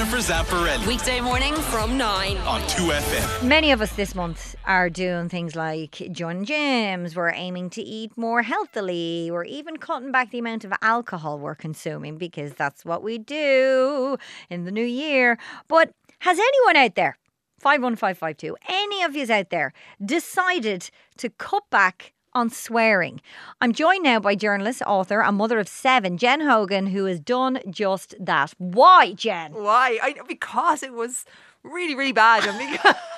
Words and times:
Jennifer 0.00 0.32
Zamparelli 0.32 0.86
Weekday 0.86 1.20
morning 1.20 1.54
from 1.54 1.98
9. 1.98 2.38
on 2.38 2.62
2FM. 2.62 3.46
Many 3.46 3.70
of 3.70 3.82
us 3.82 3.92
this 3.96 4.14
month 4.14 4.56
are 4.64 4.88
doing 4.88 5.28
things 5.28 5.54
like 5.54 5.90
joining 6.10 6.46
gyms, 6.46 7.14
we're 7.14 7.34
aiming 7.34 7.68
to 7.68 7.82
eat 7.82 8.16
more 8.16 8.40
healthily, 8.40 9.28
we're 9.30 9.44
even 9.44 9.76
cutting 9.76 10.10
back 10.10 10.30
the 10.30 10.38
amount 10.38 10.64
of 10.64 10.72
alcohol 10.80 11.38
we're 11.38 11.54
consuming 11.54 12.16
because 12.16 12.54
that's 12.54 12.82
what 12.82 13.02
we 13.02 13.18
do 13.18 14.16
in 14.48 14.64
the 14.64 14.70
new 14.70 14.82
year. 14.82 15.38
But 15.68 15.92
has 16.20 16.38
anyone 16.38 16.76
out 16.76 16.94
there, 16.94 17.18
51552, 17.58 18.56
any 18.70 19.02
of 19.02 19.14
yous 19.14 19.28
out 19.28 19.50
there, 19.50 19.74
decided 20.02 20.88
to 21.18 21.28
cut 21.28 21.64
back 21.68 22.14
on 22.32 22.50
swearing? 22.50 23.20
I'm 23.60 23.72
joined 23.72 24.04
now 24.04 24.20
by 24.20 24.34
journalist, 24.34 24.82
author, 24.86 25.22
and 25.22 25.36
mother 25.36 25.58
of 25.58 25.68
seven, 25.68 26.16
Jen 26.18 26.40
Hogan, 26.40 26.88
who 26.88 27.04
has 27.06 27.20
done 27.20 27.60
just 27.68 28.14
that. 28.20 28.54
Why, 28.58 29.12
Jen? 29.12 29.52
Why? 29.52 29.98
I 30.02 30.14
because 30.26 30.82
it 30.82 30.92
was 30.92 31.24
really, 31.62 31.94
really 31.94 32.12
bad, 32.12 32.42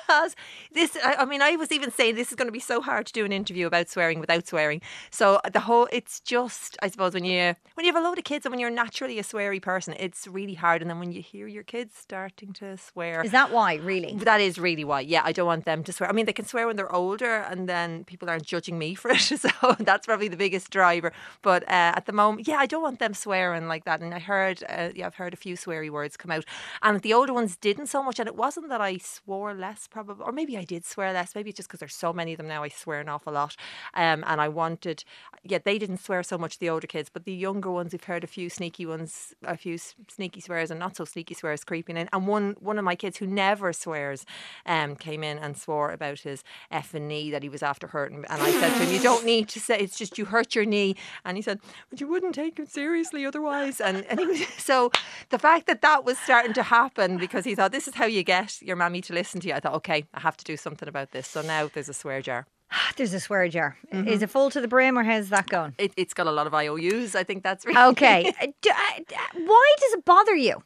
because 0.07 0.35
this. 0.73 0.97
I, 1.03 1.15
I 1.19 1.25
mean, 1.25 1.41
I 1.41 1.55
was 1.55 1.71
even 1.71 1.91
saying 1.91 2.15
this 2.15 2.29
is 2.29 2.35
going 2.35 2.47
to 2.47 2.51
be 2.51 2.59
so 2.59 2.81
hard 2.81 3.05
to 3.07 3.13
do 3.13 3.25
an 3.25 3.31
interview 3.31 3.67
about 3.67 3.89
swearing 3.89 4.19
without 4.19 4.47
swearing. 4.47 4.81
So 5.11 5.39
the 5.51 5.61
whole, 5.61 5.87
it's 5.91 6.19
just, 6.19 6.77
I 6.81 6.89
suppose, 6.89 7.13
when 7.13 7.25
you 7.25 7.55
when 7.75 7.85
you 7.85 7.93
have 7.93 8.01
a 8.01 8.05
load 8.05 8.17
of 8.17 8.23
kids 8.23 8.45
and 8.45 8.51
when 8.51 8.59
you're 8.59 8.69
naturally 8.69 9.19
a 9.19 9.23
sweary 9.23 9.61
person, 9.61 9.95
it's 9.99 10.27
really 10.27 10.53
hard. 10.53 10.81
And 10.81 10.89
then 10.89 10.99
when 10.99 11.11
you 11.11 11.21
hear 11.21 11.47
your 11.47 11.63
kids 11.63 11.95
starting 11.97 12.53
to 12.53 12.77
swear, 12.77 13.21
Is 13.23 13.31
that 13.31 13.51
why, 13.51 13.75
really? 13.75 14.15
that 14.17 14.41
is 14.41 14.59
really 14.59 14.83
why. 14.83 15.01
Yeah, 15.01 15.21
I 15.23 15.31
don't 15.31 15.47
want 15.47 15.65
them 15.65 15.83
to 15.85 15.93
swear. 15.93 16.09
I 16.09 16.13
mean, 16.13 16.25
they 16.25 16.33
can 16.33 16.45
swear 16.45 16.67
when 16.67 16.75
they're 16.75 16.93
older, 16.93 17.37
and 17.49 17.67
then 17.69 18.03
people 18.03 18.29
aren't 18.29 18.43
judging 18.43 18.77
me 18.77 18.95
for 18.95 19.11
it. 19.11 19.21
So 19.43 19.75
that's 19.79 20.05
probably 20.05 20.27
the 20.27 20.37
biggest 20.37 20.69
driver. 20.69 21.11
But 21.41 21.63
uh, 21.63 21.93
at 21.95 22.05
the 22.05 22.13
moment, 22.13 22.47
yeah, 22.47 22.57
I 22.57 22.65
don't 22.65 22.81
want 22.81 22.99
them 22.99 23.13
swearing 23.13 23.67
like 23.67 23.83
that. 23.85 23.99
And 23.99 24.13
I 24.13 24.19
heard, 24.19 24.63
uh, 24.69 24.89
yeah, 24.95 25.07
I've 25.07 25.15
heard 25.15 25.33
a 25.33 25.37
few 25.37 25.55
sweary 25.55 25.89
words 25.89 26.15
come 26.17 26.31
out, 26.31 26.45
and 26.81 27.01
the 27.01 27.13
older 27.13 27.33
ones 27.33 27.57
didn't 27.57 27.87
so 27.87 28.03
much. 28.03 28.19
And 28.19 28.32
it 28.33 28.37
wasn't 28.37 28.69
that 28.69 28.81
I 28.81 28.97
swore 28.97 29.53
less, 29.53 29.87
probably, 29.87 30.25
or 30.25 30.31
maybe 30.31 30.57
I 30.57 30.63
did 30.63 30.85
swear 30.85 31.13
less. 31.13 31.35
Maybe 31.35 31.51
it's 31.51 31.57
just 31.57 31.69
because 31.69 31.79
there's 31.79 31.93
so 31.93 32.11
many 32.11 32.33
of 32.33 32.37
them 32.37 32.47
now. 32.47 32.63
I 32.63 32.69
swear 32.69 32.99
an 32.99 33.07
awful 33.07 33.31
lot, 33.33 33.55
um, 33.93 34.23
and 34.25 34.41
I 34.41 34.47
wanted. 34.49 35.03
Yeah, 35.43 35.59
they 35.63 35.77
didn't 35.77 35.99
swear 35.99 36.23
so 36.23 36.39
much. 36.39 36.57
The 36.57 36.69
older 36.69 36.87
kids, 36.87 37.09
but 37.13 37.25
the 37.25 37.33
younger 37.33 37.69
ones, 37.69 37.91
we've 37.91 38.03
heard 38.03 38.23
a 38.23 38.27
few 38.27 38.49
sneaky 38.49 38.87
ones, 38.87 39.35
a 39.43 39.55
few 39.55 39.77
sneaky 39.77 40.41
swears, 40.41 40.71
and 40.71 40.79
not 40.79 40.95
so 40.95 41.05
sneaky 41.05 41.35
swears 41.35 41.63
creeping 41.63 41.95
in. 41.95 42.09
And 42.11 42.25
one 42.25 42.55
one 42.59 42.79
of 42.79 42.85
my 42.85 42.95
kids 42.95 43.17
who 43.17 43.27
never 43.27 43.71
swears, 43.71 44.25
um, 44.65 44.95
came 44.95 45.23
in 45.23 45.37
and 45.37 45.55
swore 45.55 45.91
about 45.91 46.21
his 46.21 46.43
F 46.71 46.95
and 46.95 47.07
knee 47.07 47.29
that 47.29 47.43
he 47.43 47.49
was 47.49 47.61
after 47.61 47.85
hurting. 47.85 48.25
And 48.29 48.41
I 48.41 48.51
said 48.51 48.69
to 48.69 48.85
him, 48.85 48.93
"You 48.93 48.99
don't 49.09 49.25
need 49.25 49.47
to 49.49 49.59
say 49.59 49.77
it's 49.77 49.97
just 49.97 50.17
you 50.17 50.25
hurt 50.25 50.55
your 50.55 50.65
knee." 50.65 50.95
And 51.23 51.37
he 51.37 51.43
said, 51.43 51.59
"But 51.91 52.01
you 52.01 52.07
wouldn't 52.07 52.33
take 52.33 52.57
it 52.57 52.71
seriously 52.71 53.27
otherwise." 53.27 53.79
And 53.79 54.05
and 54.05 54.19
he 54.19 54.25
was 54.25 54.47
so 54.57 54.91
the 55.29 55.37
fact 55.37 55.67
that 55.67 55.83
that 55.83 56.03
was 56.03 56.17
starting 56.17 56.53
to 56.53 56.63
happen 56.63 57.17
because 57.17 57.45
he 57.45 57.53
thought 57.53 57.71
this 57.71 57.87
is 57.87 57.93
how 57.93 58.05
you 58.05 58.22
get 58.23 58.61
your 58.61 58.75
mammy 58.75 59.01
to 59.01 59.13
listen 59.13 59.39
to 59.41 59.47
you. 59.47 59.53
I 59.53 59.59
thought, 59.59 59.75
okay, 59.75 60.05
I 60.13 60.19
have 60.19 60.37
to 60.37 60.43
do 60.45 60.57
something 60.57 60.87
about 60.89 61.11
this. 61.11 61.27
So 61.27 61.41
now 61.41 61.69
there's 61.73 61.89
a 61.89 61.93
swear 61.93 62.21
jar. 62.21 62.45
There's 62.97 63.13
a 63.13 63.19
swear 63.19 63.47
jar. 63.49 63.77
Mm-hmm. 63.91 64.07
Is 64.07 64.21
it 64.23 64.29
full 64.31 64.49
to 64.49 64.59
the 64.61 64.67
brim 64.67 64.97
or 64.97 65.03
how's 65.03 65.29
that 65.29 65.47
going? 65.47 65.75
It, 65.77 65.93
it's 65.95 66.13
got 66.13 66.25
a 66.27 66.31
lot 66.31 66.47
of 66.47 66.53
IOUs. 66.53 67.13
I 67.15 67.23
think 67.23 67.43
that's 67.43 67.65
really 67.65 67.79
Okay. 67.91 68.33
Uh, 68.41 68.47
d- 68.61 68.69
uh, 68.71 69.39
Why 69.45 69.75
does 69.79 69.93
it 69.93 70.05
bother 70.05 70.35
you? 70.35 70.63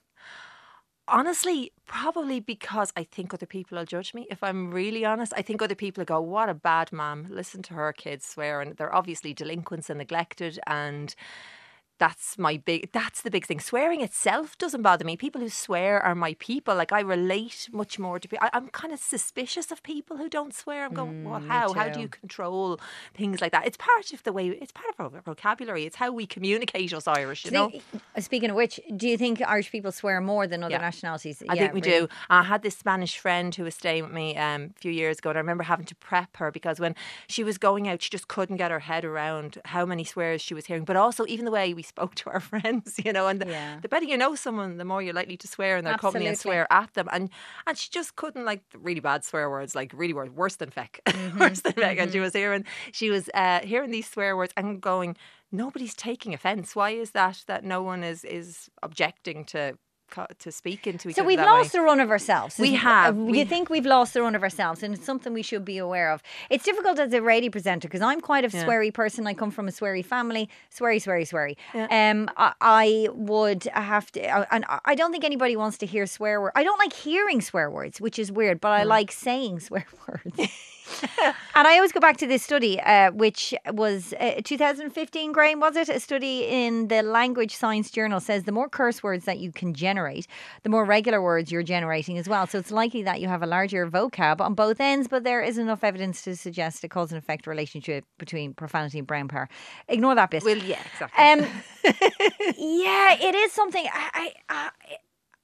Honestly, 1.10 1.72
probably 1.86 2.42
because 2.42 2.92
I 2.98 3.04
think 3.04 3.34
other 3.34 3.46
people 3.46 3.78
will 3.78 3.86
judge 3.86 4.14
me. 4.14 4.28
If 4.30 4.44
I'm 4.44 4.72
really 4.72 5.06
honest, 5.06 5.34
I 5.38 5.42
think 5.42 5.62
other 5.62 5.76
people 5.76 6.02
will 6.02 6.06
go, 6.06 6.20
"What 6.20 6.50
a 6.50 6.54
bad 6.54 6.92
mom! 6.92 7.28
Listen 7.30 7.62
to 7.64 7.74
her 7.76 7.94
kids 7.94 8.26
swear, 8.26 8.60
and 8.60 8.76
they're 8.76 8.94
obviously 8.94 9.34
delinquents 9.34 9.90
and 9.90 10.00
neglected." 10.00 10.60
And 10.68 11.16
that's 11.98 12.38
my 12.38 12.58
big. 12.58 12.92
That's 12.92 13.22
the 13.22 13.32
big 13.32 13.46
thing. 13.46 13.60
Swearing 13.60 14.02
itself 14.02 14.58
doesn't 14.58 14.82
bother 14.82 15.04
me. 15.06 15.18
People 15.18 15.42
who 15.42 15.50
swear 15.50 16.02
are 16.02 16.16
my 16.16 16.36
people. 16.40 16.76
Like 16.76 16.92
I 16.92 17.00
relate 17.02 17.70
much 17.72 17.98
more 18.00 18.20
to 18.20 18.28
people. 18.28 18.48
I'm 18.54 18.68
kind 18.70 18.94
of 18.94 19.00
suspicious 19.00 19.72
of 19.72 19.84
people 19.84 20.18
who 20.18 20.30
don't 20.30 20.54
swear. 20.54 20.86
I'm 20.86 20.94
going, 20.94 21.24
well, 21.24 21.40
how? 21.40 21.74
How 21.74 21.90
do 21.90 22.00
you 22.00 22.08
control 22.08 22.80
things 23.16 23.42
like 23.42 23.52
that? 23.52 23.66
It's 23.66 23.78
part 23.78 24.12
of 24.14 24.24
the 24.24 24.32
way. 24.34 24.48
It's 24.50 24.72
part 24.72 24.88
of 24.98 25.14
our 25.16 25.22
vocabulary. 25.22 25.86
It's 25.86 25.96
how 25.98 26.12
we 26.12 26.26
communicate 26.26 26.94
us 26.94 27.08
Irish. 27.08 27.46
You 27.46 27.52
know. 27.52 27.72
Uh, 28.16 28.22
Speaking 28.22 28.50
of 28.50 28.56
which, 28.56 28.80
do 28.96 29.08
you 29.08 29.18
think 29.18 29.42
Irish 29.42 29.72
people 29.72 29.92
swear 29.92 30.20
more 30.22 30.48
than 30.48 30.64
other 30.64 30.74
Yeah. 30.74 30.80
nationalities? 30.80 31.42
I 31.50 31.54
Yeah, 31.54 31.62
think 31.62 31.74
we 31.74 31.82
really. 31.82 32.08
do. 32.08 32.14
I 32.30 32.44
had 32.44 32.62
this 32.62 32.78
Spanish 32.78 33.18
friend 33.18 33.54
who 33.56 33.64
was 33.64 33.76
staying 33.76 34.04
with 34.04 34.12
me 34.14 34.36
um, 34.38 34.74
a 34.76 34.80
few 34.80 34.92
years 34.92 35.20
ago, 35.20 35.30
and 35.30 35.38
I 35.38 35.42
remember 35.42 35.64
having 35.64 35.86
to 35.86 35.96
prep 35.96 36.38
her 36.38 36.52
because 36.52 36.80
when 36.80 36.96
she 37.28 37.44
was 37.44 37.58
going 37.58 37.88
out, 37.88 38.02
she 38.02 38.10
just 38.10 38.28
couldn't 38.28 38.58
get 38.58 38.70
her 38.72 38.80
head 38.80 39.06
around 39.06 39.60
how 39.66 39.86
many 39.86 40.04
swears 40.04 40.42
she 40.42 40.54
was 40.54 40.66
hearing, 40.66 40.84
but 40.84 40.96
also 40.96 41.26
even 41.28 41.46
the 41.46 41.52
way 41.52 41.74
we 41.74 41.84
spoke 41.88 42.16
to 42.16 42.30
our 42.30 42.40
friends, 42.52 43.00
you 43.04 43.12
know. 43.14 43.28
And 43.28 43.42
the, 43.42 43.48
Yeah. 43.48 43.80
the 43.82 43.90
better 43.90 44.06
you 44.06 44.18
know 44.18 44.36
someone, 44.36 44.78
the 44.78 44.86
more 44.86 45.02
you're 45.02 45.14
likely 45.14 45.38
to 45.38 45.48
swear 45.48 45.78
in 45.78 45.84
their 45.86 45.94
company 46.02 46.26
and 46.28 46.38
swear 46.38 46.68
at 46.72 46.94
them. 46.94 47.08
And 47.12 47.30
and 47.66 47.78
she 47.78 47.90
just 47.90 48.16
couldn't 48.16 48.46
like 48.46 48.64
really 48.76 49.00
bad 49.02 49.24
swear 49.24 49.50
words, 49.50 49.76
like 49.76 49.92
really 49.94 50.14
words 50.14 50.32
worse 50.32 50.58
than 50.58 50.70
feck, 50.70 51.00
worse 51.40 51.62
than 51.62 51.74
feck. 51.74 51.98
And 51.98 52.12
she 52.12 52.20
was 52.20 52.34
hearing 52.34 52.66
she 52.92 53.10
was 53.10 53.30
uh, 53.34 53.60
hearing 53.62 53.92
these 53.92 54.10
swear 54.10 54.36
words 54.38 54.54
and 54.58 54.82
going. 54.82 55.16
Nobody's 55.52 55.96
taking 55.96 56.34
offence. 56.34 56.76
Why 56.76 56.90
is 56.90 57.12
that? 57.12 57.44
That 57.48 57.64
no 57.64 57.82
one 57.82 58.04
is 58.04 58.26
is 58.26 58.70
objecting 58.84 59.46
to 59.46 59.78
to 60.40 60.52
speak 60.52 60.88
into 60.88 61.10
each 61.10 61.16
So 61.16 61.22
other. 61.22 61.26
So 61.32 61.38
we've 61.38 61.40
lost 61.46 61.74
way. 61.74 61.80
the 61.80 61.84
run 61.84 62.00
of 62.00 62.10
ourselves. 62.10 62.58
We 62.58 62.74
have. 62.74 63.16
We- 63.16 63.40
You 63.40 63.46
think 63.46 63.70
we've 63.70 63.86
lost 63.86 64.14
the 64.14 64.22
run 64.22 64.36
of 64.36 64.44
ourselves, 64.44 64.84
and 64.84 64.94
it's 64.94 65.06
something 65.06 65.34
we 65.34 65.42
should 65.44 65.66
be 65.66 65.78
aware 65.78 66.12
of. 66.12 66.22
It's 66.50 66.64
difficult 66.64 67.00
as 67.00 67.14
a 67.14 67.22
radio 67.22 67.50
presenter 67.52 67.88
because 67.88 68.02
I'm 68.02 68.22
quite 68.22 68.46
a 68.46 68.50
Yeah. 68.56 68.66
sweary 68.66 68.94
person. 68.94 69.28
I 69.28 69.34
come 69.34 69.52
from 69.52 69.68
a 69.68 69.72
sweary 69.72 70.06
family. 70.06 70.50
Sweary, 70.76 70.98
sweary, 71.04 71.28
sweary. 71.32 71.56
Yeah. 71.74 71.88
Um, 72.12 72.30
I, 72.38 72.54
I 72.62 73.08
would 73.14 73.64
have 73.74 74.12
to, 74.14 74.22
uh, 74.28 74.46
and 74.52 74.66
I- 74.70 74.80
I 74.86 74.96
don't 74.96 75.12
think 75.12 75.24
anybody 75.24 75.56
wants 75.56 75.78
to 75.80 75.86
hear 75.86 76.06
swear 76.06 76.40
words. 76.42 76.54
I 76.56 76.64
don't 76.64 76.80
like 76.80 76.94
hearing 76.94 77.42
swear 77.42 77.70
words, 77.70 78.00
which 78.02 78.18
is 78.18 78.32
weird, 78.32 78.60
but 78.62 78.72
I 78.72 78.84
Mm. 78.84 78.88
like 78.88 79.12
saying 79.12 79.60
swear 79.68 79.86
words. 80.08 80.52
And 81.58 81.68
I 81.68 81.76
always 81.76 81.92
go 81.92 82.00
back 82.00 82.18
to 82.18 82.28
this 82.28 82.44
study, 82.44 82.80
uh, 82.80 83.12
which 83.12 83.54
was 83.72 84.14
uh, 84.20 84.42
2015, 84.44 85.32
Graham, 85.32 85.60
was 85.60 85.76
it? 85.76 85.90
A 85.90 86.00
study 86.00 86.42
in 86.42 86.88
the 86.88 87.02
Language 87.02 87.56
Science 87.56 87.90
Journal 87.90 88.20
says 88.20 88.44
the 88.44 88.52
more 88.52 88.70
curse 88.70 89.02
words 89.02 89.26
that 89.26 89.40
you 89.40 89.52
can 89.52 89.74
generate, 89.74 90.28
the 90.62 90.70
more 90.70 90.86
regular 90.86 91.22
words 91.22 91.52
you're 91.52 91.64
generating 91.64 92.18
as 92.20 92.30
well. 92.30 92.46
So 92.46 92.60
it's 92.60 92.70
likely 92.70 93.02
that 93.04 93.22
you 93.22 93.28
have 93.28 93.42
a 93.42 93.48
larger 93.48 93.88
vocab 93.88 94.40
on 94.40 94.54
both 94.54 94.80
ends, 94.80 95.08
but 95.08 95.24
there 95.24 95.42
is 95.42 95.58
enough 95.58 95.84
evidence 95.84 96.22
to 96.24 96.36
suggest 96.36 96.84
a 96.84 96.88
cause 96.88 97.12
and 97.12 97.18
effect 97.18 97.48
relationship 97.48 98.06
between 98.20 98.54
profanity 98.54 99.00
and 99.00 99.08
brain 99.08 99.28
power. 99.28 99.50
Ignore 99.88 100.14
that 100.16 100.30
bit. 100.30 100.44
Well, 100.44 100.58
yeah, 100.58 100.82
exactly. 100.94 101.24
Um, 101.24 101.40
yeah, 102.58 103.18
it 103.20 103.34
is 103.34 103.52
something. 103.52 103.86
I, 103.92 104.10
I, 104.14 104.34
I, 104.50 104.70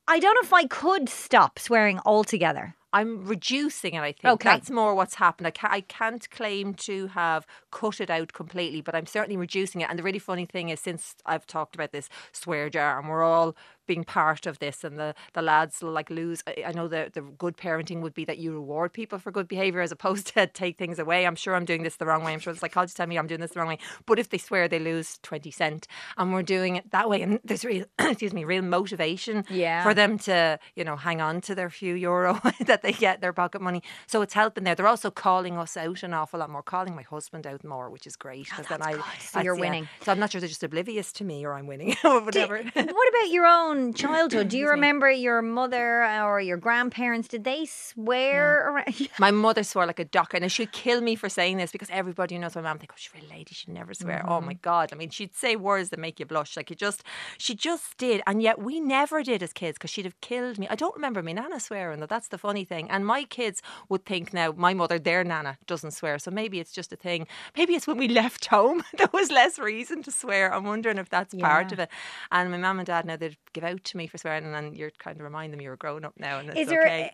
I 0.07 0.19
don't 0.19 0.35
know 0.35 0.45
if 0.45 0.53
I 0.53 0.65
could 0.65 1.09
stop 1.09 1.57
swearing 1.57 1.99
altogether. 2.05 2.75
I'm 2.93 3.25
reducing 3.25 3.95
it. 3.95 4.01
I 4.01 4.13
think 4.13 4.41
Okay. 4.41 4.43
that's 4.43 4.71
more 4.71 4.95
what's 4.95 5.15
happened. 5.15 5.47
I, 5.47 5.51
ca- 5.51 5.69
I 5.71 5.81
can't 5.81 6.29
claim 6.31 6.75
to 6.75 7.07
have 7.07 7.47
cut 7.71 8.01
it 8.01 8.11
out 8.11 8.33
completely, 8.33 8.81
but 8.81 8.95
I'm 8.95 9.07
certainly 9.07 9.37
reducing 9.37 9.81
it. 9.81 9.89
And 9.89 9.99
the 9.99 10.03
really 10.03 10.19
funny 10.19 10.45
thing 10.45 10.69
is, 10.69 10.79
since 10.81 11.15
I've 11.25 11.47
talked 11.47 11.75
about 11.75 11.91
this 11.91 12.09
swear 12.33 12.69
jar, 12.69 12.99
and 12.99 13.09
we're 13.09 13.23
all 13.23 13.55
being 13.85 14.03
part 14.03 14.45
of 14.45 14.59
this, 14.59 14.83
and 14.83 14.97
the, 14.99 15.13
the 15.33 15.41
lads 15.41 15.81
like 15.83 16.09
lose. 16.09 16.43
I, 16.47 16.63
I 16.67 16.71
know 16.71 16.87
the 16.87 17.09
the 17.13 17.21
good 17.21 17.57
parenting 17.57 18.01
would 18.01 18.13
be 18.13 18.25
that 18.25 18.37
you 18.37 18.53
reward 18.53 18.93
people 18.93 19.19
for 19.19 19.31
good 19.31 19.47
behaviour 19.47 19.81
as 19.81 19.91
opposed 19.91 20.27
to 20.35 20.47
take 20.47 20.77
things 20.77 20.99
away. 20.99 21.25
I'm 21.25 21.35
sure 21.35 21.55
I'm 21.55 21.65
doing 21.65 21.83
this 21.83 21.97
the 21.97 22.05
wrong 22.05 22.23
way. 22.23 22.33
I'm 22.33 22.39
sure 22.39 22.53
the 22.53 22.59
psychologists 22.59 22.97
tell 22.97 23.07
me 23.07 23.17
I'm 23.17 23.27
doing 23.27 23.41
this 23.41 23.51
the 23.51 23.59
wrong 23.59 23.69
way. 23.69 23.79
But 24.05 24.19
if 24.19 24.29
they 24.29 24.37
swear, 24.37 24.67
they 24.67 24.79
lose 24.79 25.19
twenty 25.23 25.51
cent, 25.51 25.87
and 26.17 26.33
we're 26.33 26.43
doing 26.43 26.75
it 26.75 26.91
that 26.91 27.09
way, 27.09 27.21
and 27.21 27.39
there's 27.43 27.65
real, 27.65 27.85
excuse 27.99 28.33
me, 28.33 28.43
real 28.43 28.61
motivation 28.61 29.45
Yeah. 29.49 29.83
for 29.83 29.93
them 29.93 30.17
to 30.19 30.59
you 30.75 30.83
know 30.83 30.95
hang 30.95 31.21
on 31.21 31.41
to 31.41 31.55
their 31.55 31.69
few 31.69 31.93
euro 31.95 32.39
that 32.65 32.81
they 32.81 32.93
get 32.93 33.21
their 33.21 33.33
pocket 33.33 33.61
money. 33.61 33.81
So 34.07 34.21
it's 34.21 34.33
helping 34.33 34.63
there. 34.63 34.75
They're 34.75 34.87
also 34.87 35.11
calling 35.11 35.57
us 35.57 35.75
out 35.77 36.03
an 36.03 36.13
awful 36.13 36.39
lot 36.39 36.49
more, 36.49 36.61
calling 36.63 36.95
my 36.95 37.03
husband 37.03 37.47
out 37.47 37.63
more, 37.63 37.89
which 37.89 38.05
is 38.07 38.15
great 38.15 38.47
oh, 38.53 38.57
because 38.57 38.67
then 38.67 38.81
I 38.81 39.01
So 39.19 39.41
you're 39.41 39.55
yeah. 39.55 39.61
winning. 39.61 39.89
So 40.01 40.11
I'm 40.11 40.19
not 40.19 40.31
sure 40.31 40.41
they're 40.41 40.47
just 40.47 40.63
oblivious 40.63 41.11
to 41.13 41.23
me 41.23 41.45
or 41.45 41.53
I'm 41.53 41.67
winning 41.67 41.95
or 42.03 42.21
whatever. 42.21 42.57
what 42.57 42.75
about 43.09 43.29
your 43.29 43.45
own 43.45 43.72
childhood? 43.93 44.49
Do 44.49 44.57
you 44.57 44.69
remember 44.69 45.09
your 45.09 45.41
mother 45.41 46.05
or 46.05 46.39
your 46.39 46.57
grandparents? 46.57 47.27
Did 47.27 47.43
they 47.43 47.65
swear 47.65 48.69
around? 48.69 49.09
My 49.19 49.31
mother 49.31 49.63
swore 49.63 49.85
like 49.85 49.99
a 49.99 50.05
duck, 50.05 50.33
and 50.33 50.51
she'd 50.51 50.71
kill 50.71 51.01
me 51.01 51.15
for 51.15 51.29
saying 51.29 51.57
this 51.57 51.71
because 51.71 51.89
everybody 51.91 52.37
knows 52.37 52.55
my 52.55 52.61
mum 52.61 52.79
think, 52.79 52.91
"Oh, 52.93 52.95
she's 52.97 53.11
a 53.13 53.17
real 53.21 53.29
lady. 53.29 53.53
She'd 53.53 53.73
never 53.73 53.93
swear." 53.93 54.23
Oh 54.27 54.33
Mm-hmm. 54.33 54.45
my 54.45 54.53
god! 54.53 54.89
I 54.91 54.95
mean, 54.95 55.09
she'd 55.09 55.35
say 55.35 55.55
words 55.55 55.89
that 55.89 55.99
make 55.99 56.19
you 56.19 56.25
blush. 56.25 56.57
Like 56.57 56.69
you 56.69 56.75
just, 56.75 57.03
she 57.37 57.55
just 57.55 57.97
did, 57.97 58.21
and 58.27 58.41
yet 58.41 58.59
we 58.61 58.79
never 58.79 59.23
did 59.23 59.41
as 59.43 59.53
kids 59.53 59.77
because 59.77 59.89
she'd 59.89 60.05
have 60.05 60.19
killed 60.21 60.57
me. 60.59 60.67
I 60.69 60.75
don't 60.75 60.95
remember 60.95 61.21
my 61.23 61.33
nana 61.33 61.59
swearing. 61.59 61.99
Though 61.99 62.05
that's 62.05 62.29
the 62.29 62.37
funny 62.37 62.65
thing. 62.65 62.89
And 62.89 63.05
my 63.05 63.23
kids 63.23 63.61
would 63.89 64.05
think 64.05 64.33
now 64.33 64.53
my 64.55 64.73
mother, 64.73 64.99
their 64.99 65.23
nana, 65.23 65.57
doesn't 65.67 65.91
swear. 65.91 66.19
So 66.19 66.31
maybe 66.31 66.59
it's 66.59 66.71
just 66.71 66.91
a 66.93 66.95
thing. 66.95 67.27
Maybe 67.57 67.73
it's 67.75 67.87
when 67.87 67.97
we 67.97 68.07
left 68.07 68.45
home 68.47 68.83
there 68.97 69.09
was 69.13 69.31
less 69.31 69.59
reason 69.59 70.03
to 70.03 70.11
swear. 70.11 70.53
I'm 70.53 70.63
wondering 70.65 70.97
if 70.97 71.09
that's 71.09 71.33
part 71.35 71.71
of 71.71 71.79
it. 71.79 71.89
And 72.31 72.51
my 72.51 72.57
mum 72.57 72.79
and 72.79 72.85
dad 72.87 73.05
now 73.05 73.15
they'd 73.17 73.37
give 73.53 73.62
out 73.63 73.83
to 73.85 73.97
me 73.97 74.07
for 74.07 74.17
swearing, 74.17 74.45
and 74.45 74.53
then 74.53 74.75
you're 74.75 74.91
kind 74.91 75.17
of 75.17 75.23
remind 75.23 75.53
them 75.53 75.61
you're 75.61 75.73
a 75.73 75.77
grown 75.77 76.05
up 76.05 76.13
now, 76.17 76.39
and 76.39 76.49
it's 76.49 76.59
Is 76.59 76.67
there 76.67 76.83
okay. 76.85 77.11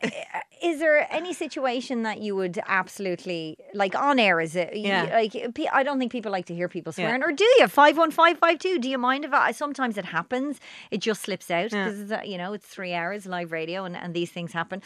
Is 0.61 0.79
there 0.79 1.07
any 1.13 1.33
situation 1.33 2.03
that 2.03 2.19
you 2.21 2.35
would 2.35 2.59
absolutely 2.67 3.57
like 3.73 3.95
on 3.95 4.19
air? 4.19 4.39
Is 4.41 4.55
it? 4.55 4.75
you- 4.75 4.87
Yeah. 4.87 5.03
Like 5.13 5.33
I 5.71 5.83
don't 5.83 5.99
think 5.99 6.11
people 6.11 6.31
like 6.31 6.45
to 6.47 6.55
hear 6.55 6.67
people 6.67 6.91
swearing, 6.91 7.23
or 7.23 7.31
do 7.31 7.43
you? 7.59 7.67
Five 7.67 7.97
one 7.97 8.11
five 8.11 8.37
five 8.39 8.59
two. 8.59 8.79
Do 8.79 8.89
you 8.89 8.97
mind 8.97 9.25
if 9.25 9.33
I? 9.33 9.51
Sometimes 9.51 9.97
it 9.97 10.05
happens. 10.05 10.59
It 10.91 10.99
just 11.01 11.21
slips 11.21 11.49
out 11.51 11.71
because 11.71 12.11
you 12.25 12.37
know 12.37 12.53
it's 12.53 12.65
three 12.65 12.93
hours 12.93 13.25
live 13.25 13.51
radio, 13.51 13.85
and, 13.85 13.95
and 13.95 14.13
these 14.13 14.31
things 14.31 14.51
happen. 14.53 14.81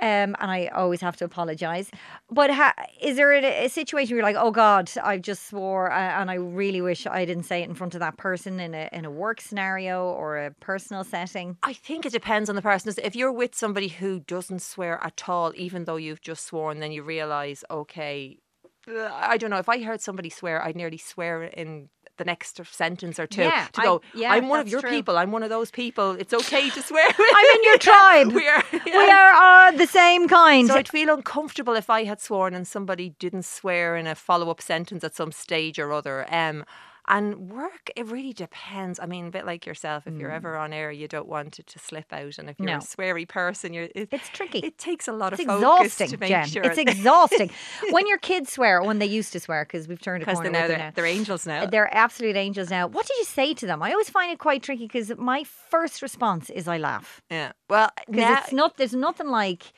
Um, 0.00 0.34
and 0.40 0.50
I 0.50 0.66
always 0.68 1.00
have 1.00 1.16
to 1.18 1.24
apologise. 1.24 1.90
But 2.30 2.50
ha- 2.50 2.74
is 3.00 3.16
there 3.16 3.32
a, 3.32 3.64
a 3.64 3.68
situation 3.68 4.14
where 4.16 4.22
you're 4.22 4.32
like, 4.32 4.42
oh 4.42 4.50
God, 4.50 4.90
I 5.02 5.18
just 5.18 5.48
swore, 5.48 5.90
uh, 5.92 6.20
and 6.20 6.30
I 6.30 6.34
really 6.34 6.80
wish 6.80 7.06
I 7.06 7.24
didn't 7.24 7.44
say 7.44 7.62
it 7.62 7.68
in 7.68 7.74
front 7.74 7.94
of 7.94 8.00
that 8.00 8.16
person 8.16 8.60
in 8.60 8.74
a 8.74 8.88
in 8.92 9.04
a 9.04 9.10
work 9.10 9.40
scenario 9.40 10.04
or 10.06 10.38
a 10.38 10.50
personal 10.52 11.04
setting? 11.04 11.56
I 11.62 11.72
think 11.72 12.06
it 12.06 12.12
depends 12.12 12.48
on 12.48 12.56
the 12.56 12.62
person. 12.62 12.94
If 13.02 13.14
you're 13.16 13.32
with 13.32 13.54
somebody 13.54 13.88
who 13.88 14.20
doesn't 14.20 14.62
swear 14.62 15.02
at 15.02 15.16
all, 15.26 15.52
even 15.56 15.84
though 15.84 15.96
you've 15.96 16.20
just 16.20 16.44
sworn, 16.46 16.80
then 16.80 16.92
you 16.92 17.02
realise, 17.02 17.64
okay, 17.70 18.38
I 18.86 19.36
don't 19.38 19.50
know. 19.50 19.58
If 19.58 19.68
I 19.68 19.82
heard 19.82 20.00
somebody 20.00 20.30
swear, 20.30 20.62
I'd 20.62 20.76
nearly 20.76 20.98
swear 20.98 21.42
in 21.44 21.88
the 22.16 22.24
next 22.24 22.60
sentence 22.66 23.18
or 23.20 23.26
two 23.28 23.42
Yeah, 23.42 23.68
to 23.74 23.80
I- 23.80 23.84
go. 23.84 24.00
yeah, 24.14 24.32
I'm 24.32 24.48
one 24.48 24.58
of 24.60 24.68
your 24.68 24.80
true. 24.80 24.90
people. 24.90 25.16
I'm 25.16 25.30
one 25.30 25.42
of 25.44 25.50
those 25.50 25.70
people. 25.70 26.12
It's 26.18 26.34
okay 26.34 26.68
to 26.70 26.82
swear. 26.82 27.06
I'm 27.18 27.56
in 27.56 27.64
your 27.64 27.78
tribe. 27.90 28.32
we 28.32 28.46
are. 28.48 28.64
We 28.84 29.10
are 29.10 29.32
uh, 29.32 29.70
the 29.72 29.86
same 29.86 30.26
kind. 30.26 30.66
So 30.68 30.74
I'd 30.74 30.88
feel 30.88 31.10
uncomfortable 31.14 31.74
if 31.74 31.88
I 31.90 32.04
had 32.04 32.20
sworn 32.20 32.54
and 32.54 32.66
somebody 32.66 33.10
didn't 33.18 33.44
swear 33.44 33.96
in 33.96 34.06
a 34.06 34.14
follow 34.14 34.50
up 34.50 34.60
sentence 34.60 35.04
at 35.04 35.14
some 35.14 35.30
stage 35.32 35.78
or 35.78 35.92
other. 35.92 36.26
Um, 36.32 36.64
and 37.08 37.50
work, 37.50 37.90
it 37.96 38.06
really 38.06 38.32
depends. 38.32 39.00
I 39.00 39.06
mean, 39.06 39.26
a 39.26 39.30
bit 39.30 39.46
like 39.46 39.64
yourself, 39.66 40.06
if 40.06 40.14
you're 40.14 40.30
ever 40.30 40.56
on 40.56 40.72
air, 40.72 40.90
you 40.92 41.08
don't 41.08 41.26
want 41.26 41.58
it 41.58 41.66
to 41.68 41.78
slip 41.78 42.12
out. 42.12 42.38
And 42.38 42.48
if 42.50 42.58
you're 42.58 42.68
Mm. 42.68 42.72
No. 42.72 42.76
a 42.76 42.80
sweary 42.80 43.26
person, 43.26 43.72
you're, 43.72 43.88
it, 43.94 44.08
It's 44.12 44.28
tricky. 44.28 44.58
It 44.58 44.76
takes 44.78 45.08
a 45.08 45.12
lot 45.12 45.32
It's 45.32 45.40
of 45.42 45.46
focus 45.46 45.86
exhausting, 45.86 46.08
to 46.10 46.16
make 46.18 46.28
Jen. 46.28 46.46
sure. 46.46 46.62
It's 46.64 46.78
exhausting. 46.78 47.50
when 47.90 48.06
your 48.06 48.18
kids 48.30 48.52
swear, 48.52 48.82
when 48.82 48.98
they 48.98 49.06
used 49.06 49.32
to 49.32 49.40
swear, 49.40 49.64
because 49.64 49.88
we've 49.88 50.00
turned 50.00 50.22
a 50.22 50.26
because 50.26 50.36
corner 50.38 50.50
they're 50.50 50.62
now 50.62 50.68
they're, 50.68 50.88
it 50.88 50.94
they're 50.94 51.06
angels 51.06 51.46
now. 51.46 51.66
They're 51.66 51.92
absolute 51.94 52.36
angels 52.36 52.68
now. 52.70 52.86
What 52.86 53.06
did 53.06 53.16
you 53.18 53.24
say 53.24 53.54
to 53.54 53.66
them? 53.66 53.82
I 53.82 53.92
always 53.92 54.10
find 54.10 54.30
it 54.30 54.38
quite 54.38 54.62
tricky 54.62 54.84
because 54.86 55.10
my 55.16 55.44
first 55.44 56.02
response 56.02 56.50
is 56.50 56.68
I 56.68 56.78
laugh. 56.78 57.22
yeah. 57.30 57.52
Well, 57.70 57.90
Because 58.06 58.20
now, 58.20 58.38
it's 58.42 58.52
not. 58.52 58.76
There's 58.76 58.94
nothing 58.94 59.28
like 59.28 59.72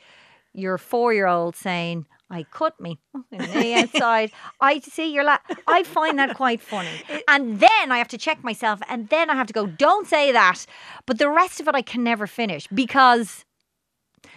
your 0.53 0.77
four-year-old 0.77 1.55
saying, 1.55 2.05
"I 2.31 2.43
cut 2.43 2.79
me 2.79 2.99
in 3.31 3.37
the 3.39 3.73
outside." 3.75 4.31
I 4.59 4.79
see 4.79 5.11
you're 5.13 5.23
la- 5.23 5.37
I 5.67 5.83
find 5.83 6.17
that 6.19 6.35
quite 6.35 6.61
funny, 6.61 6.89
and 7.27 7.59
then 7.59 7.91
I 7.91 7.97
have 7.97 8.07
to 8.09 8.17
check 8.17 8.43
myself, 8.43 8.79
and 8.87 9.09
then 9.09 9.29
I 9.29 9.35
have 9.35 9.47
to 9.47 9.53
go, 9.53 9.67
"Don't 9.67 10.07
say 10.07 10.31
that." 10.31 10.65
But 11.05 11.19
the 11.19 11.29
rest 11.29 11.59
of 11.59 11.67
it, 11.67 11.75
I 11.75 11.81
can 11.81 12.03
never 12.03 12.27
finish 12.27 12.67
because 12.67 13.45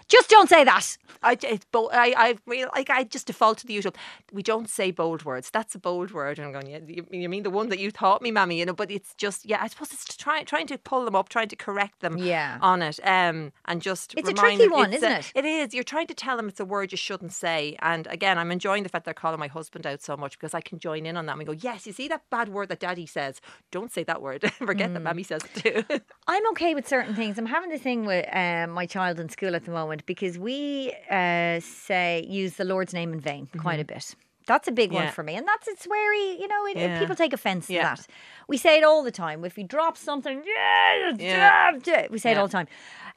just 0.09 0.29
don't 0.31 0.49
say 0.49 0.65
that. 0.65 0.97
I, 1.23 1.39
it's 1.43 1.65
bold, 1.67 1.91
I, 1.93 2.37
I, 2.47 2.67
like, 2.75 2.91
I 2.91 3.05
just 3.05 3.27
default 3.27 3.59
to 3.59 3.67
the 3.67 3.73
usual. 3.73 3.95
We 4.33 4.43
don't 4.43 4.69
say 4.69 4.91
bold 4.91 5.25
words. 5.25 5.51
That's 5.51 5.75
a 5.75 5.79
bold 5.79 6.11
word. 6.13 6.39
And 6.39 6.47
I'm 6.47 6.53
going, 6.53 6.69
yeah, 6.69 6.81
you, 6.87 7.07
you 7.11 7.29
mean 7.29 7.43
the 7.43 7.51
one 7.51 7.69
that 7.71 7.79
you 7.79 7.91
taught 7.91 8.21
me, 8.21 8.31
mammy? 8.31 8.59
You 8.59 8.67
know, 8.67 8.73
but 8.75 8.91
it's 8.91 9.15
just, 9.15 9.47
yeah, 9.47 9.59
I 9.63 9.69
suppose 9.69 9.93
it's 9.93 10.17
trying, 10.17 10.45
trying 10.45 10.67
to 10.67 10.79
pull 10.79 11.05
them 11.05 11.15
up, 11.17 11.29
trying 11.31 11.49
to 11.49 11.57
correct 11.57 12.01
them 12.01 12.19
Yeah. 12.19 12.59
on 12.61 12.83
it, 12.83 13.01
um, 13.05 13.53
and 13.65 13.81
just. 13.81 14.15
It's 14.17 14.29
a 14.29 14.33
tricky 14.35 14.57
them 14.59 14.71
one, 14.73 14.93
isn't 14.93 15.11
a- 15.11 15.19
it? 15.19 15.33
It 15.35 15.45
is. 15.45 15.73
You're 15.75 15.85
trying 15.85 16.09
to 16.09 16.15
tell 16.15 16.37
them 16.37 16.49
it's 16.49 16.61
a 16.61 16.65
word 16.65 16.93
you 16.93 16.99
shouldn't 16.99 17.33
say. 17.33 17.77
And 17.81 18.07
again, 18.09 18.39
I'm 18.39 18.53
enjoying 18.53 18.83
the 18.83 18.89
fact 18.91 19.05
they're 19.07 19.15
calling 19.15 19.41
my 19.41 19.47
husband 19.49 19.87
out 19.87 20.03
so 20.03 20.17
much 20.17 20.39
because 20.39 20.53
I 20.55 20.61
can 20.61 20.79
join 20.79 21.07
in 21.07 21.17
on 21.17 21.27
that. 21.27 21.33
And 21.33 21.39
we 21.39 21.45
go, 21.45 21.53
yes, 21.53 21.87
you 21.87 21.93
see 21.93 22.09
that 22.09 22.23
bad 22.31 22.49
word 22.51 22.69
that 22.69 22.81
daddy 22.81 23.07
says? 23.07 23.41
Don't 23.71 23.93
say 23.93 24.05
that 24.05 24.21
word. 24.21 24.43
Forget 24.59 24.91
Mm. 24.91 24.95
that 24.95 25.01
mammy 25.01 25.23
says 25.23 25.41
it 25.55 25.87
too. 25.89 26.01
I'm 26.27 26.47
okay 26.51 26.75
with 26.75 26.87
certain 26.87 27.15
things. 27.15 27.39
I'm 27.39 27.47
having 27.47 27.71
this 27.71 27.81
thing 27.81 28.05
with 28.05 28.27
um, 28.35 28.71
my 28.71 28.85
child 28.87 29.19
in 29.21 29.29
school 29.31 29.55
at 29.55 29.65
the 29.65 29.71
moment 29.71 29.94
because 30.07 30.39
we 30.39 30.93
uh, 31.11 31.61
say 31.61 32.25
use 32.29 32.55
the 32.55 32.65
Lord's 32.65 32.93
name 32.95 33.13
in 33.13 33.21
vain 33.21 33.49
quite 33.59 33.81
a 33.81 33.85
bit. 33.85 34.15
That's 34.47 34.69
a 34.69 34.73
big 34.73 34.93
one 34.93 35.05
Mm-hmm. 35.05 35.13
For 35.13 35.23
me, 35.23 35.37
and 35.37 35.49
that's 35.49 35.67
it's 35.69 35.87
wary. 35.87 36.37
You 36.41 36.49
know, 36.49 36.67
it, 36.67 36.77
Yeah. 36.77 36.99
people 36.99 37.17
take 37.17 37.33
offence 37.33 37.67
to 37.69 37.75
that. 37.75 38.07
We 38.47 38.57
say 38.59 38.77
it 38.79 38.85
all 38.85 39.03
the 39.03 39.11
time. 39.11 39.43
If 39.45 39.57
we 39.57 39.63
drop 39.63 39.97
something, 39.97 40.43
yeah, 40.47 41.13
Yeah. 41.19 41.71
we 42.11 42.19
say 42.19 42.33
it 42.33 42.39
all 42.39 42.47
the 42.49 42.53
time. 42.53 42.69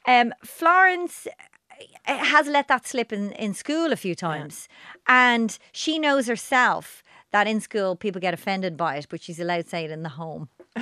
Um, 0.06 0.32
Florence 0.42 1.26
uh, 2.06 2.16
has 2.16 2.46
let 2.46 2.68
that 2.68 2.86
slip 2.86 3.12
in, 3.12 3.32
in 3.32 3.52
school 3.52 3.92
a 3.92 3.96
few 3.96 4.14
times, 4.14 4.68
and 5.06 5.58
she 5.72 5.98
knows 5.98 6.26
herself 6.28 7.02
that 7.30 7.46
in 7.46 7.60
school 7.60 7.94
people 7.94 8.20
get 8.22 8.32
offended 8.32 8.74
by 8.76 8.96
it, 8.96 9.06
but 9.10 9.20
she's 9.22 9.38
allowed 9.38 9.64
to 9.64 9.68
say 9.68 9.84
it 9.84 9.90
in 9.90 10.02
the 10.02 10.08
home. 10.10 10.48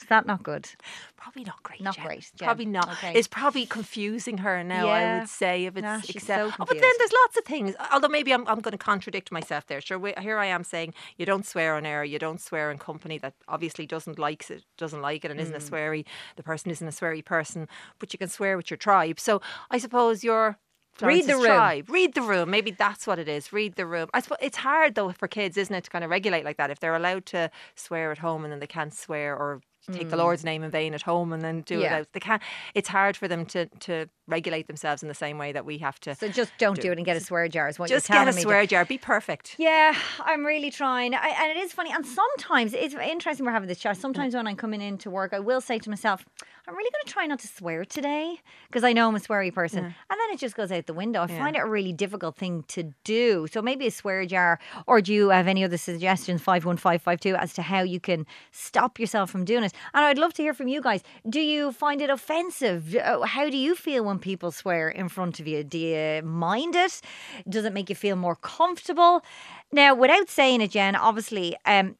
Is 0.00 0.08
that 0.08 0.26
not 0.26 0.42
good? 0.42 0.68
Probably 1.16 1.44
not 1.44 1.62
great. 1.62 1.80
Not 1.80 1.96
Jen. 1.96 2.04
great, 2.06 2.30
Jen. 2.36 2.46
Probably 2.46 2.66
not. 2.66 2.90
Okay. 2.92 3.14
It's 3.14 3.26
probably 3.26 3.64
confusing 3.64 4.38
her 4.38 4.62
now. 4.62 4.88
I 4.88 5.18
would 5.20 5.28
say 5.28 5.64
if 5.64 5.76
it's 5.76 5.82
Nah, 5.82 6.00
so 6.00 6.52
Oh, 6.58 6.64
but 6.66 6.68
then 6.68 6.92
there's 6.98 7.12
lots 7.24 7.36
of 7.38 7.44
things. 7.44 7.74
Although 7.92 8.08
maybe 8.08 8.32
I'm 8.32 8.46
I'm 8.46 8.60
going 8.60 8.72
to 8.72 8.78
contradict 8.78 9.32
myself 9.32 9.66
there. 9.66 9.80
Sure, 9.80 9.98
we, 9.98 10.12
here 10.20 10.38
I 10.38 10.46
am 10.46 10.64
saying 10.64 10.92
you 11.16 11.24
don't 11.24 11.46
swear 11.46 11.74
on 11.76 11.86
air. 11.86 12.04
You 12.04 12.18
don't 12.18 12.40
swear 12.40 12.70
in 12.70 12.78
company 12.78 13.16
that 13.18 13.34
obviously 13.48 13.86
doesn't 13.86 14.18
likes 14.18 14.50
it, 14.50 14.64
doesn't 14.76 15.00
like 15.00 15.24
it, 15.24 15.30
and 15.30 15.40
isn't 15.40 15.54
a 15.54 15.58
Mm. 15.58 15.70
sweary. 15.70 16.04
The 16.36 16.42
person 16.42 16.70
isn't 16.70 16.86
a 16.86 16.90
sweary 16.90 17.24
person, 17.24 17.66
but 17.98 18.12
you 18.12 18.18
can 18.18 18.28
swear 18.28 18.56
with 18.56 18.70
your 18.70 18.76
tribe. 18.78 19.18
So 19.18 19.40
I 19.70 19.78
suppose 19.78 20.22
you're. 20.22 20.58
Read 21.02 21.26
the 21.26 21.34
room. 21.34 21.44
tribe. 21.44 21.90
Read 21.90 22.14
the 22.14 22.22
room. 22.22 22.48
Maybe 22.48 22.70
that's 22.70 23.06
what 23.06 23.18
it 23.18 23.28
is. 23.28 23.52
Read 23.52 23.74
the 23.76 23.84
room. 23.84 24.08
I 24.14 24.20
suppose 24.20 24.38
it's 24.40 24.56
hard 24.56 24.94
though 24.94 25.12
for 25.12 25.28
kids, 25.28 25.58
isn't 25.58 25.74
it, 25.74 25.84
to 25.84 25.90
kind 25.90 26.02
of 26.02 26.10
regulate 26.10 26.42
like 26.42 26.56
that? 26.56 26.70
If 26.70 26.80
they're 26.80 26.96
allowed 26.96 27.26
to 27.26 27.50
swear 27.74 28.12
at 28.12 28.18
home 28.18 28.44
and 28.44 28.52
then 28.52 28.60
they 28.60 28.66
can't 28.66 28.94
swear 28.94 29.36
or 29.36 29.60
take 29.92 30.10
the 30.10 30.16
Lord's 30.16 30.44
name 30.44 30.62
in 30.62 30.70
vain 30.70 30.94
at 30.94 31.02
home 31.02 31.32
and 31.32 31.42
then 31.42 31.62
do 31.62 31.80
it 31.80 31.86
Mm. 31.86 31.92
Out, 31.92 32.08
they 32.12 32.20
can't. 32.20 32.42
It's 32.74 32.88
hard 32.88 33.16
for 33.16 33.28
them 33.28 33.46
to 33.46 33.66
to 33.66 34.06
regulate 34.28 34.66
themselves 34.66 35.02
in 35.02 35.08
the 35.08 35.14
same 35.14 35.38
way 35.38 35.52
that 35.52 35.64
we 35.64 35.78
have 35.78 36.00
to. 36.00 36.14
So 36.14 36.26
just 36.28 36.50
don't 36.58 36.80
do, 36.80 36.90
it 36.90 36.96
and 36.98 37.06
get 37.06 37.16
a 37.16 37.20
swear 37.20 37.46
jar. 37.48 37.68
Is 37.68 37.78
what 37.78 37.88
Just 37.88 38.08
you're 38.08 38.14
get 38.16 38.24
telling 38.24 38.34
a 38.34 38.36
me. 38.36 38.42
swear 38.42 38.66
jar. 38.66 38.84
Be 38.84 38.98
perfect. 38.98 39.54
Yeah, 39.58 39.94
I'm 40.20 40.44
really 40.44 40.70
trying. 40.70 41.14
I, 41.14 41.28
and 41.28 41.56
it 41.56 41.60
is 41.60 41.72
funny. 41.72 41.92
And 41.92 42.04
sometimes 42.04 42.74
it's 42.74 42.94
interesting 42.94 43.46
we're 43.46 43.52
having 43.52 43.68
this 43.68 43.78
chat. 43.78 43.96
Sometimes 43.96 44.34
when 44.34 44.46
I'm 44.48 44.56
coming 44.56 44.80
into 44.82 45.10
work, 45.10 45.32
I 45.32 45.38
will 45.38 45.60
say 45.60 45.78
to 45.78 45.88
myself, 45.90 46.24
I'm 46.68 46.74
really 46.74 46.90
going 46.90 47.04
to 47.06 47.12
try 47.12 47.26
not 47.26 47.38
to 47.40 47.46
swear 47.48 47.84
today 47.84 48.40
because 48.66 48.82
I 48.82 48.92
know 48.92 49.06
I'm 49.08 49.14
a 49.14 49.20
sweary 49.20 49.54
person. 49.54 49.84
And 49.84 49.94
then 50.20 50.30
it 50.32 50.40
just 50.40 50.56
goes 50.56 50.72
out 50.72 50.86
the 50.86 50.94
window. 50.94 51.22
I 51.22 51.28
find 51.28 51.54
it 51.54 51.60
a 51.60 51.66
really 51.66 51.92
difficult 51.92 52.36
thing 52.36 52.64
to 52.68 52.92
do. 53.04 53.46
So 53.52 53.62
maybe 53.62 53.86
a 53.86 53.90
swear 53.92 54.26
jar, 54.26 54.58
or 54.88 55.00
do 55.00 55.12
you 55.14 55.28
have 55.28 55.46
any 55.46 55.62
other 55.62 55.76
suggestions, 55.76 56.42
51552, 56.42 57.36
as 57.36 57.52
to 57.54 57.62
how 57.62 57.82
you 57.82 58.00
can 58.00 58.26
stop 58.50 58.98
yourself 58.98 59.30
from 59.30 59.44
doing 59.44 59.62
it? 59.62 59.72
And 59.94 60.04
I'd 60.04 60.18
love 60.18 60.34
to 60.34 60.42
hear 60.42 60.54
from 60.54 60.66
you 60.66 60.80
guys. 60.82 61.02
Do 61.28 61.40
you 61.40 61.70
find 61.70 62.02
it 62.02 62.10
offensive? 62.10 62.96
Uh, 62.96 63.20
How 63.22 63.48
do 63.48 63.56
you 63.56 63.76
feel 63.76 64.04
when 64.04 64.18
people 64.18 64.50
swear 64.50 64.88
in 64.88 65.08
front 65.08 65.38
of 65.38 65.46
you? 65.46 65.62
Do 65.62 65.78
you 65.78 66.22
mind 66.24 66.74
it? 66.74 67.00
Does 67.48 67.64
it 67.64 67.72
make 67.74 67.88
you 67.88 67.94
feel 67.96 68.16
more 68.16 68.34
comfortable? 68.36 69.22
Now, 69.70 69.94
without 69.94 70.28
saying 70.28 70.62
it, 70.62 70.72
Jen, 70.72 70.96
obviously, 70.96 71.56
um, 71.64 71.94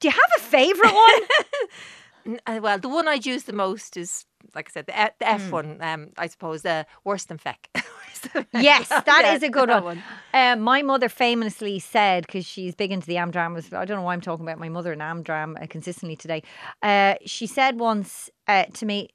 do 0.00 0.08
you 0.08 0.12
have 0.12 0.30
a 0.38 0.40
favourite 0.40 0.94
one? 0.94 1.22
Uh, 2.46 2.60
well, 2.62 2.78
the 2.78 2.88
one 2.88 3.08
I'd 3.08 3.26
use 3.26 3.44
the 3.44 3.52
most 3.52 3.96
is, 3.96 4.26
like 4.54 4.68
I 4.68 4.72
said, 4.72 4.86
the, 4.86 4.98
F- 4.98 5.18
the. 5.18 5.28
F 5.28 5.50
one. 5.50 5.78
Um, 5.82 6.10
I 6.16 6.26
suppose 6.28 6.64
uh, 6.64 6.84
worse 7.04 7.24
than 7.24 7.38
feck. 7.38 7.68
Worse 7.74 8.32
than 8.32 8.44
feck. 8.44 8.62
yes, 8.62 8.88
that 9.06 9.34
is 9.34 9.42
Yeah, 9.42 9.48
a 9.48 9.50
good 9.58 9.68
that 9.68 9.84
one. 9.84 10.02
Um, 10.34 10.60
my 10.60 10.82
mother 10.82 11.08
famously 11.08 11.78
said, 11.78 12.26
because 12.26 12.44
she's 12.46 12.74
big 12.74 12.92
into 12.92 13.06
the 13.06 13.14
Amdramas, 13.16 13.72
I 13.72 13.84
don't 13.84 13.96
know 13.98 14.02
why 14.02 14.12
I'm 14.12 14.20
talking 14.20 14.44
about 14.46 14.58
my 14.58 14.68
mother 14.68 14.92
and 14.92 15.00
Amdram 15.02 15.60
uh, 15.62 15.66
consistently 15.66 16.16
today. 16.16 16.42
Uh, 16.82 17.14
she 17.24 17.46
said 17.46 17.78
once 17.80 18.30
uh, 18.46 18.64
to 18.74 18.86
me, 18.86 19.08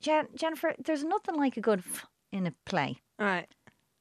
Jen- 0.00 0.28
Jennifer, 0.34 0.74
there's 0.84 1.04
nothing 1.04 1.36
like 1.36 1.56
a 1.56 1.60
good 1.60 1.80
f 1.80 2.06
in 2.32 2.46
a 2.46 2.54
play. 2.66 2.98
All 3.18 3.26
right. 3.26 3.46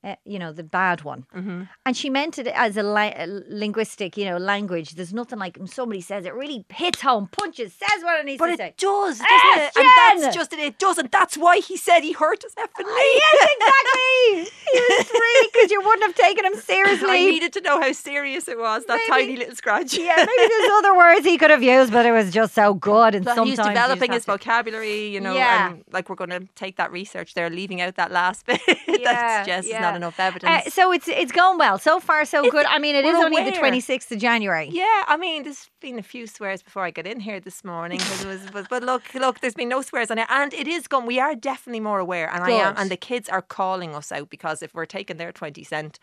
Uh, 0.03 0.15
you 0.25 0.39
know 0.39 0.51
the 0.51 0.63
bad 0.63 1.03
one, 1.03 1.27
Mm-hmm. 1.35 1.61
and 1.85 1.95
she 1.95 2.09
meant 2.09 2.39
it 2.39 2.47
as 2.47 2.75
a, 2.75 2.81
li- 2.81 3.13
a 3.15 3.27
linguistic, 3.49 4.17
you 4.17 4.25
know, 4.25 4.37
language. 4.37 4.95
There's 4.95 5.13
nothing 5.13 5.37
like 5.37 5.59
somebody 5.67 6.01
says 6.01 6.25
it 6.25 6.33
really 6.33 6.65
hits 6.73 7.01
home, 7.01 7.29
punches, 7.31 7.71
says 7.73 8.03
what 8.03 8.19
it 8.19 8.25
needs 8.25 8.39
But 8.39 8.47
to 8.47 8.53
it 8.53 8.57
say. 8.57 8.73
does, 8.77 9.19
doesn't 9.19 9.27
Yes, 9.29 9.73
it? 9.75 9.79
And 9.79 10.23
that's 10.23 10.35
just 10.35 10.53
it. 10.53 10.59
It 10.59 10.79
doesn't. 10.79 11.11
That's 11.11 11.37
why 11.37 11.57
he 11.59 11.77
said 11.77 11.99
he 12.01 12.13
hurt 12.13 12.43
us 12.43 12.55
effing 12.55 12.87
yes, 12.87 13.47
exactly. 13.59 14.51
he 14.73 14.79
was 14.79 15.05
three 15.07 15.49
because 15.53 15.69
you 15.69 15.81
wouldn't 15.81 16.03
have 16.03 16.15
taken 16.15 16.45
him 16.45 16.55
seriously. 16.55 17.07
I 17.09 17.17
needed 17.25 17.53
to 17.53 17.61
know 17.61 17.79
how 17.79 17.91
serious 17.91 18.47
it 18.47 18.57
was. 18.57 18.85
That 18.85 18.95
Maybe- 19.07 19.25
tiny 19.27 19.37
little 19.37 19.55
scratch. 19.55 19.93
Yeah, 19.95 20.15
maybe 20.17 20.31
there's 20.49 20.71
other 20.79 20.97
words 20.97 21.25
he 21.27 21.37
could 21.37 21.51
have 21.51 21.61
used, 21.61 21.91
but 21.91 22.07
it 22.07 22.11
was 22.11 22.31
just 22.31 22.55
so 22.55 22.73
good. 22.73 23.13
And 23.13 23.23
sometimes 23.25 23.49
he's 23.49 23.59
developing 23.59 24.13
his 24.13 24.25
vocabulary, 24.25 25.09
you 25.09 25.21
know, 25.21 25.35
Yeah. 25.35 25.69
and 25.73 25.83
like 25.91 26.09
we're 26.09 26.15
going 26.15 26.31
to 26.31 26.47
take 26.55 26.77
that 26.77 26.91
research 26.91 27.35
there, 27.35 27.51
leaving 27.51 27.81
out 27.81 27.97
that 27.97 28.11
last 28.11 28.45
bit 28.47 28.61
Yeah, 28.87 28.97
that 29.03 29.43
suggests 29.45 29.69
yeah. 29.69 29.90
Not 29.91 29.97
enough 29.97 30.19
Uh, 30.19 30.23
evidence. 30.23 30.73
so 30.73 30.91
it's 30.91 31.07
it's 31.07 31.31
going 31.31 31.57
well 31.57 31.77
so 31.79 31.99
far, 31.99 32.25
so 32.25 32.49
good. 32.49 32.65
I 32.65 32.79
mean, 32.79 32.95
it 32.95 33.05
is 33.05 33.13
we're 33.17 33.25
only 33.25 33.43
the 33.43 33.51
26th 33.57 34.11
of 34.11 34.19
January. 34.19 34.67
yeah, 34.71 35.03
I 35.07 35.17
mean, 35.17 35.43
there's 35.43 35.69
been 35.79 35.99
a 35.99 36.03
few 36.03 36.27
swears 36.27 36.61
before 36.63 36.83
I 36.83 36.91
got 36.91 37.05
in 37.07 37.19
here 37.19 37.39
this 37.39 37.63
morning, 37.63 37.99
it 38.01 38.25
was, 38.25 38.41
but, 38.51 38.69
but 38.69 38.83
look, 38.83 39.03
look, 39.13 39.39
there's 39.41 39.55
been 39.55 39.69
no 39.69 39.81
swears 39.81 40.09
on 40.11 40.17
it, 40.17 40.27
and 40.29 40.53
it 40.53 40.67
is 40.67 40.87
gone. 40.87 41.05
We 41.05 41.19
are 41.19 41.35
definitely 41.35 41.79
more 41.81 41.99
aware, 41.99 42.29
and 42.33 42.43
I 42.43 42.51
am, 42.51 42.73
and 42.77 42.89
the 42.89 42.97
kids 42.97 43.27
are 43.29 43.41
calling 43.41 43.95
us 43.95 44.11
out 44.11 44.29
because 44.29 44.61
if 44.61 44.73
we're 44.73 44.85
taking 44.85 45.17
their 45.17 45.31
twenty 45.31 45.63
cent, 45.63 45.99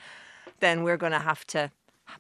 then 0.60 0.82
we're 0.82 0.96
going 0.96 1.12
to 1.12 1.18
have 1.20 1.44
to 1.48 1.70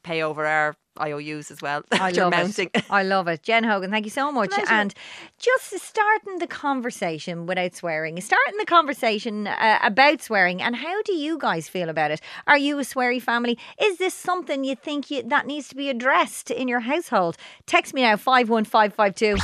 pay 0.02 0.22
over 0.22 0.46
our 0.46 0.74
IOUs 1.00 1.50
as 1.50 1.62
well. 1.62 1.82
I 1.92 2.10
love 2.12 2.32
mounting. 2.32 2.70
it. 2.74 2.84
I 2.90 3.02
love 3.02 3.28
it. 3.28 3.42
Jen 3.42 3.64
Hogan, 3.64 3.90
thank 3.90 4.04
you 4.04 4.10
so 4.10 4.30
much. 4.32 4.50
Pleasure. 4.50 4.72
And 4.72 4.94
just 5.38 5.78
starting 5.80 6.38
the 6.38 6.46
conversation 6.46 7.46
without 7.46 7.74
swearing, 7.74 8.20
starting 8.20 8.58
the 8.58 8.66
conversation 8.66 9.46
uh, 9.46 9.78
about 9.82 10.22
swearing, 10.22 10.60
and 10.60 10.76
how 10.76 11.02
do 11.02 11.14
you 11.14 11.38
guys 11.38 11.68
feel 11.68 11.88
about 11.88 12.10
it? 12.10 12.20
Are 12.46 12.58
you 12.58 12.78
a 12.78 12.82
sweary 12.82 13.22
family? 13.22 13.58
Is 13.80 13.98
this 13.98 14.14
something 14.14 14.64
you 14.64 14.74
think 14.74 15.10
you, 15.10 15.22
that 15.24 15.46
needs 15.46 15.68
to 15.68 15.76
be 15.76 15.88
addressed 15.88 16.50
in 16.50 16.68
your 16.68 16.80
household? 16.80 17.36
Text 17.66 17.94
me 17.94 18.02
now, 18.02 18.16
51552. 18.16 19.36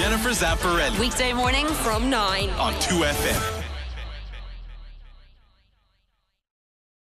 Jennifer 0.00 0.30
Zamparelli 0.30 0.98
Weekday 0.98 1.32
morning 1.32 1.66
from 1.66 2.08
9. 2.08 2.50
on 2.50 2.72
2FM. 2.74 3.59